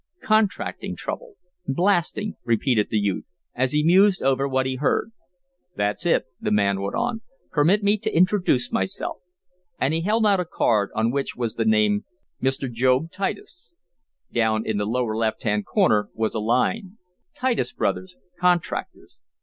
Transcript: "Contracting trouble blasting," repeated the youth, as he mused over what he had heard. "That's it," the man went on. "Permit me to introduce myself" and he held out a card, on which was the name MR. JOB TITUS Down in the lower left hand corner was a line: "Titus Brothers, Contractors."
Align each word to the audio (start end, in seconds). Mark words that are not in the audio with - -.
"Contracting 0.23 0.95
trouble 0.95 1.35
blasting," 1.67 2.35
repeated 2.43 2.89
the 2.89 2.97
youth, 2.97 3.23
as 3.53 3.71
he 3.71 3.83
mused 3.83 4.23
over 4.23 4.47
what 4.47 4.65
he 4.65 4.71
had 4.71 4.79
heard. 4.81 5.11
"That's 5.75 6.07
it," 6.07 6.25
the 6.39 6.49
man 6.49 6.81
went 6.81 6.95
on. 6.95 7.21
"Permit 7.51 7.83
me 7.83 7.99
to 7.99 8.11
introduce 8.17 8.71
myself" 8.71 9.17
and 9.79 9.93
he 9.93 10.01
held 10.01 10.25
out 10.25 10.39
a 10.39 10.45
card, 10.45 10.89
on 10.95 11.11
which 11.11 11.35
was 11.35 11.53
the 11.53 11.65
name 11.65 12.05
MR. 12.41 12.71
JOB 12.73 13.11
TITUS 13.11 13.75
Down 14.33 14.65
in 14.65 14.77
the 14.77 14.85
lower 14.87 15.15
left 15.15 15.43
hand 15.43 15.67
corner 15.67 16.09
was 16.15 16.33
a 16.33 16.39
line: 16.39 16.97
"Titus 17.37 17.71
Brothers, 17.71 18.17
Contractors." 18.39 19.19